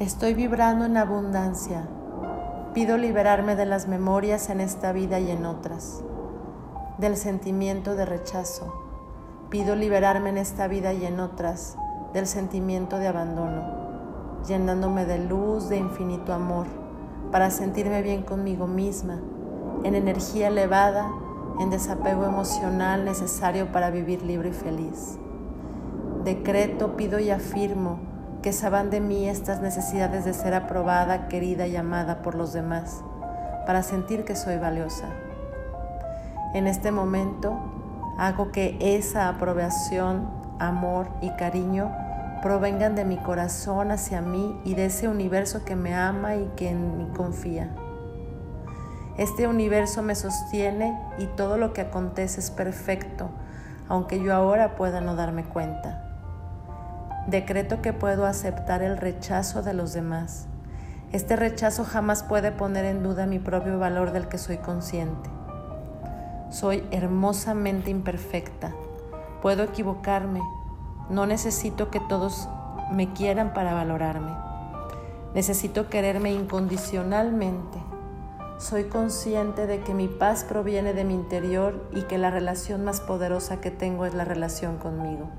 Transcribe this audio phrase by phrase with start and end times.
[0.00, 1.86] Estoy vibrando en abundancia.
[2.72, 6.02] Pido liberarme de las memorias en esta vida y en otras,
[6.96, 8.72] del sentimiento de rechazo.
[9.50, 11.76] Pido liberarme en esta vida y en otras
[12.14, 13.64] del sentimiento de abandono,
[14.48, 16.66] llenándome de luz, de infinito amor,
[17.30, 19.20] para sentirme bien conmigo misma,
[19.84, 21.12] en energía elevada,
[21.60, 25.18] en desapego emocional necesario para vivir libre y feliz.
[26.24, 28.11] Decreto, pido y afirmo
[28.42, 33.02] que saban de mí estas necesidades de ser aprobada, querida y amada por los demás,
[33.66, 35.06] para sentir que soy valiosa.
[36.52, 37.56] En este momento
[38.18, 40.28] hago que esa aprobación,
[40.58, 41.90] amor y cariño
[42.42, 46.70] provengan de mi corazón hacia mí y de ese universo que me ama y que
[46.70, 47.70] en mí confía.
[49.16, 53.30] Este universo me sostiene y todo lo que acontece es perfecto,
[53.88, 56.11] aunque yo ahora pueda no darme cuenta.
[57.26, 60.48] Decreto que puedo aceptar el rechazo de los demás.
[61.12, 65.30] Este rechazo jamás puede poner en duda mi propio valor del que soy consciente.
[66.50, 68.74] Soy hermosamente imperfecta.
[69.40, 70.40] Puedo equivocarme.
[71.10, 72.48] No necesito que todos
[72.90, 74.34] me quieran para valorarme.
[75.32, 77.78] Necesito quererme incondicionalmente.
[78.58, 83.00] Soy consciente de que mi paz proviene de mi interior y que la relación más
[83.00, 85.30] poderosa que tengo es la relación conmigo.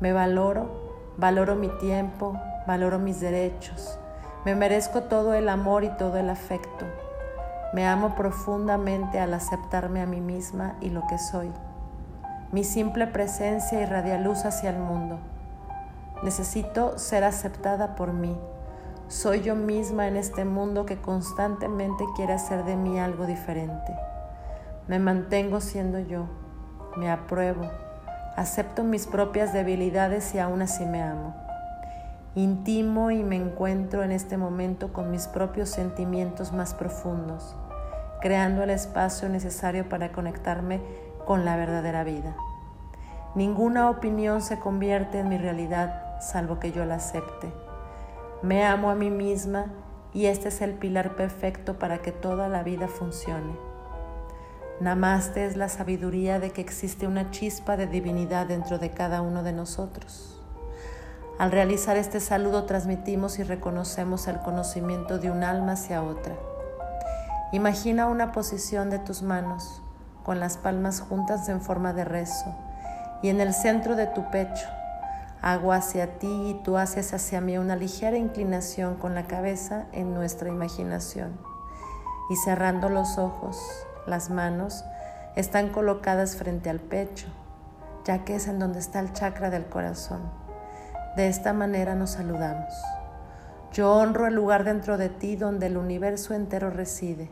[0.00, 0.68] Me valoro,
[1.16, 3.98] valoro mi tiempo, valoro mis derechos.
[4.44, 6.86] Me merezco todo el amor y todo el afecto.
[7.72, 11.50] Me amo profundamente al aceptarme a mí misma y lo que soy.
[12.52, 15.18] Mi simple presencia irradia luz hacia el mundo.
[16.22, 18.36] Necesito ser aceptada por mí.
[19.08, 23.96] Soy yo misma en este mundo que constantemente quiere hacer de mí algo diferente.
[24.86, 26.26] Me mantengo siendo yo.
[26.96, 27.87] Me apruebo
[28.38, 31.34] Acepto mis propias debilidades y aún así me amo.
[32.36, 37.56] Intimo y me encuentro en este momento con mis propios sentimientos más profundos,
[38.20, 40.80] creando el espacio necesario para conectarme
[41.26, 42.36] con la verdadera vida.
[43.34, 47.52] Ninguna opinión se convierte en mi realidad salvo que yo la acepte.
[48.42, 49.66] Me amo a mí misma
[50.14, 53.67] y este es el pilar perfecto para que toda la vida funcione.
[54.80, 59.42] Namaste es la sabiduría de que existe una chispa de divinidad dentro de cada uno
[59.42, 60.40] de nosotros.
[61.36, 66.36] Al realizar este saludo transmitimos y reconocemos el conocimiento de un alma hacia otra.
[67.50, 69.82] Imagina una posición de tus manos
[70.22, 72.54] con las palmas juntas en forma de rezo
[73.20, 74.66] y en el centro de tu pecho
[75.42, 80.14] hago hacia ti y tú haces hacia mí una ligera inclinación con la cabeza en
[80.14, 81.36] nuestra imaginación
[82.30, 83.58] y cerrando los ojos
[84.08, 84.84] las manos
[85.36, 87.28] están colocadas frente al pecho,
[88.04, 90.20] ya que es en donde está el chakra del corazón.
[91.16, 92.74] De esta manera nos saludamos.
[93.72, 97.30] Yo honro el lugar dentro de ti donde el universo entero reside.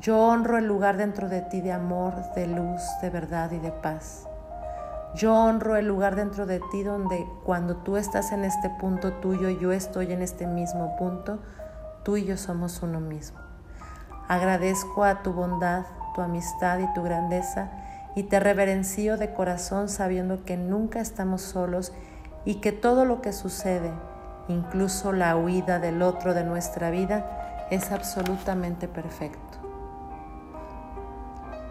[0.00, 3.72] Yo honro el lugar dentro de ti de amor, de luz, de verdad y de
[3.72, 4.28] paz.
[5.14, 9.48] Yo honro el lugar dentro de ti donde cuando tú estás en este punto tuyo
[9.48, 11.38] yo estoy en este mismo punto,
[12.02, 13.43] tú y yo somos uno mismo.
[14.28, 17.70] Agradezco a tu bondad, tu amistad y tu grandeza
[18.14, 21.92] y te reverencio de corazón sabiendo que nunca estamos solos
[22.44, 23.92] y que todo lo que sucede,
[24.48, 29.58] incluso la huida del otro de nuestra vida, es absolutamente perfecto.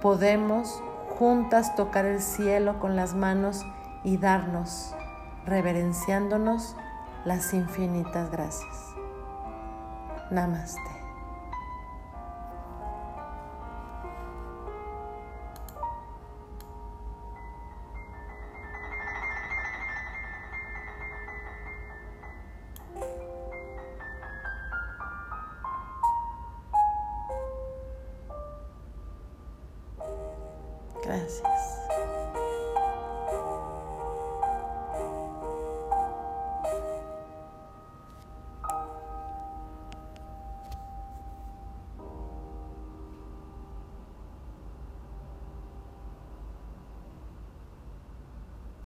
[0.02, 0.84] Podemos
[1.18, 3.66] juntas tocar el cielo con las manos
[4.04, 4.94] y darnos,
[5.46, 6.76] reverenciándonos,
[7.24, 8.96] las infinitas gracias.
[10.30, 11.03] Namaste.